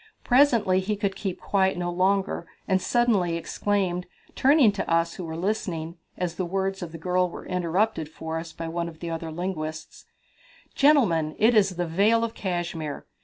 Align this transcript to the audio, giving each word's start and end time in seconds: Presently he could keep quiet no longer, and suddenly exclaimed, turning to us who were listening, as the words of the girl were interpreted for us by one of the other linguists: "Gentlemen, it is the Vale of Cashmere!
Presently 0.23 0.79
he 0.79 0.95
could 0.95 1.15
keep 1.15 1.39
quiet 1.39 1.77
no 1.77 1.91
longer, 1.91 2.47
and 2.67 2.81
suddenly 2.81 3.37
exclaimed, 3.37 4.07
turning 4.33 4.71
to 4.71 4.91
us 4.91 5.13
who 5.13 5.23
were 5.25 5.37
listening, 5.37 5.95
as 6.17 6.37
the 6.37 6.43
words 6.43 6.81
of 6.81 6.91
the 6.91 6.97
girl 6.97 7.29
were 7.29 7.45
interpreted 7.45 8.09
for 8.09 8.39
us 8.39 8.51
by 8.51 8.67
one 8.67 8.89
of 8.89 8.99
the 8.99 9.11
other 9.11 9.31
linguists: 9.31 10.05
"Gentlemen, 10.73 11.35
it 11.37 11.53
is 11.53 11.75
the 11.75 11.85
Vale 11.85 12.23
of 12.23 12.33
Cashmere! 12.33 13.05